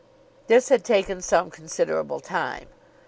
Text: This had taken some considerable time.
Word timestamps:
This 0.47 0.69
had 0.69 0.83
taken 0.83 1.21
some 1.21 1.51
considerable 1.51 2.19
time. 2.21 2.69